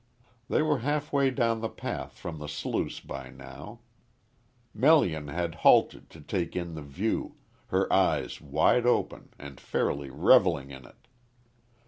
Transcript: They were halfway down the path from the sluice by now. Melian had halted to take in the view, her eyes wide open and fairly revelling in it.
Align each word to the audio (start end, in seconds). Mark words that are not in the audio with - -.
They 0.49 0.63
were 0.63 0.79
halfway 0.79 1.29
down 1.29 1.61
the 1.61 1.69
path 1.69 2.13
from 2.17 2.39
the 2.39 2.47
sluice 2.47 2.99
by 2.99 3.29
now. 3.29 3.81
Melian 4.73 5.27
had 5.27 5.53
halted 5.61 6.09
to 6.09 6.21
take 6.21 6.55
in 6.55 6.73
the 6.73 6.81
view, 6.81 7.35
her 7.67 7.85
eyes 7.93 8.41
wide 8.41 8.87
open 8.87 9.29
and 9.37 9.59
fairly 9.61 10.09
revelling 10.09 10.71
in 10.71 10.85
it. 10.87 11.07